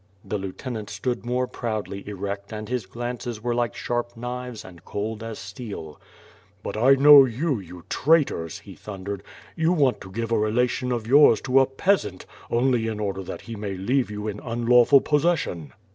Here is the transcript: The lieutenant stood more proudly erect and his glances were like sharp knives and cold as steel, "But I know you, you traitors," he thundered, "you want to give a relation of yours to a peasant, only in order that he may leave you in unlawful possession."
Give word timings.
The 0.25 0.39
lieutenant 0.39 0.89
stood 0.89 1.27
more 1.27 1.45
proudly 1.45 2.03
erect 2.09 2.51
and 2.51 2.67
his 2.67 2.87
glances 2.87 3.43
were 3.43 3.53
like 3.53 3.75
sharp 3.75 4.17
knives 4.17 4.65
and 4.65 4.83
cold 4.83 5.21
as 5.21 5.37
steel, 5.37 6.01
"But 6.63 6.75
I 6.75 6.95
know 6.95 7.25
you, 7.25 7.59
you 7.59 7.83
traitors," 7.87 8.57
he 8.57 8.73
thundered, 8.73 9.21
"you 9.55 9.71
want 9.71 10.01
to 10.01 10.09
give 10.11 10.31
a 10.31 10.39
relation 10.39 10.91
of 10.91 11.05
yours 11.05 11.39
to 11.41 11.59
a 11.59 11.67
peasant, 11.67 12.25
only 12.49 12.87
in 12.87 12.99
order 12.99 13.21
that 13.21 13.41
he 13.41 13.55
may 13.55 13.75
leave 13.75 14.09
you 14.09 14.27
in 14.27 14.39
unlawful 14.39 15.01
possession." 15.01 15.71